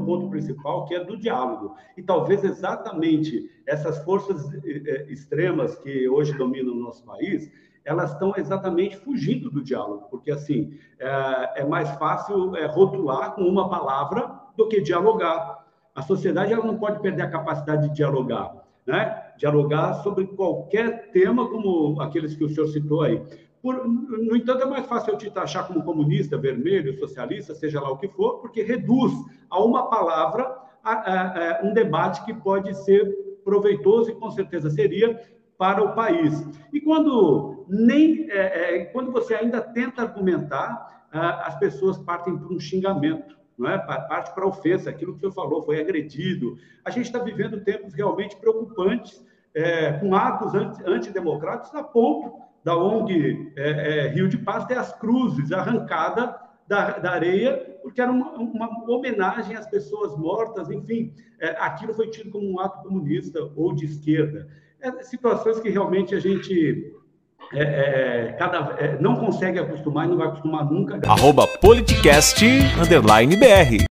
no 0.00 0.06
ponto 0.06 0.28
principal, 0.28 0.86
que 0.86 0.94
é 0.94 1.04
do 1.04 1.16
diálogo. 1.16 1.76
E 1.96 2.02
talvez 2.02 2.42
exatamente 2.42 3.50
essas 3.66 4.02
forças 4.04 4.52
extremas 5.08 5.76
que 5.76 6.08
hoje 6.08 6.32
dominam 6.36 6.72
o 6.72 6.80
nosso 6.80 7.04
país, 7.04 7.50
elas 7.84 8.12
estão 8.12 8.34
exatamente 8.36 8.96
fugindo 8.96 9.50
do 9.50 9.62
diálogo, 9.62 10.06
porque 10.10 10.30
assim 10.30 10.78
é, 10.98 11.62
é 11.62 11.64
mais 11.64 11.90
fácil 11.96 12.52
rotular 12.68 13.34
com 13.34 13.42
uma 13.42 13.68
palavra 13.68 14.40
do 14.56 14.68
que 14.68 14.80
dialogar. 14.80 15.64
A 15.94 16.02
sociedade 16.02 16.52
ela 16.52 16.64
não 16.64 16.78
pode 16.78 17.00
perder 17.00 17.22
a 17.22 17.30
capacidade 17.30 17.88
de 17.88 17.94
dialogar, 17.94 18.54
né? 18.86 19.32
Dialogar 19.36 20.02
sobre 20.02 20.26
qualquer 20.26 21.10
tema, 21.10 21.48
como 21.48 22.00
aqueles 22.00 22.34
que 22.34 22.44
o 22.44 22.48
senhor 22.48 22.66
citou 22.68 23.02
aí. 23.02 23.22
Por, 23.62 23.86
no 23.86 24.36
entanto, 24.36 24.62
é 24.62 24.66
mais 24.66 24.86
fácil 24.86 25.12
eu 25.12 25.18
te 25.18 25.30
taxar 25.30 25.66
como 25.66 25.82
comunista, 25.82 26.38
vermelho, 26.38 26.98
socialista, 26.98 27.54
seja 27.54 27.80
lá 27.80 27.90
o 27.90 27.98
que 27.98 28.08
for, 28.08 28.40
porque 28.40 28.62
reduz 28.62 29.12
a 29.50 29.62
uma 29.62 29.88
palavra 29.90 30.56
a, 30.82 30.92
a, 30.92 31.60
a 31.60 31.64
um 31.64 31.74
debate 31.74 32.24
que 32.24 32.32
pode 32.32 32.74
ser 32.84 33.04
proveitoso 33.44 34.10
e 34.10 34.14
com 34.14 34.30
certeza 34.30 34.70
seria 34.70 35.20
para 35.58 35.82
o 35.82 35.94
país. 35.94 36.42
E 36.72 36.80
quando 36.80 37.66
nem 37.68 38.30
é, 38.30 38.76
é, 38.76 38.84
quando 38.86 39.12
você 39.12 39.34
ainda 39.34 39.60
tenta 39.60 40.02
argumentar, 40.02 41.06
ah, 41.12 41.46
as 41.46 41.58
pessoas 41.58 41.98
partem 41.98 42.38
para 42.38 42.54
um 42.54 42.58
xingamento, 42.58 43.36
não 43.60 43.70
é? 43.70 43.78
Parte 43.78 44.34
para 44.34 44.46
ofensa, 44.46 44.88
aquilo 44.88 45.12
que 45.12 45.18
o 45.18 45.20
senhor 45.20 45.32
falou, 45.32 45.62
foi 45.62 45.78
agredido. 45.78 46.56
A 46.82 46.90
gente 46.90 47.06
está 47.06 47.18
vivendo 47.18 47.60
tempos 47.60 47.92
realmente 47.92 48.36
preocupantes, 48.36 49.22
é, 49.54 49.92
com 49.94 50.14
atos 50.14 50.54
antidemocráticos 50.86 51.74
a 51.74 51.82
ponto 51.82 52.40
da 52.64 52.76
ONG 52.76 53.52
é, 53.56 53.70
é, 53.70 54.08
Rio 54.08 54.28
de 54.28 54.38
Paz 54.38 54.64
ter 54.64 54.78
as 54.78 54.92
cruzes 54.98 55.50
arrancada 55.52 56.38
da, 56.66 56.98
da 56.98 57.10
areia, 57.10 57.78
porque 57.82 58.00
era 58.00 58.10
uma, 58.10 58.32
uma, 58.32 58.90
homenagem 58.90 59.56
às 59.56 59.66
pessoas 59.66 60.16
mortas, 60.16 60.70
enfim, 60.70 61.12
é, 61.40 61.50
aquilo 61.58 61.92
foi 61.92 62.08
tido 62.08 62.30
como 62.30 62.48
um 62.48 62.60
ato 62.60 62.82
comunista 62.82 63.40
ou 63.56 63.74
de 63.74 63.86
esquerda. 63.86 64.48
É, 64.80 65.02
situações 65.02 65.58
que 65.58 65.68
realmente 65.68 66.14
a 66.14 66.20
gente 66.20 66.94
é, 67.52 67.62
é, 67.62 68.32
cada, 68.38 68.76
é, 68.78 68.96
não 69.00 69.16
consegue 69.16 69.58
acostumar 69.58 70.06
e 70.06 70.08
não 70.08 70.16
vai 70.16 70.28
acostumar 70.28 70.64
nunca. 70.64 71.00
Arroba 71.08 71.46
politicast, 71.60 72.44
underline 72.80 73.36
BR. 73.36 73.89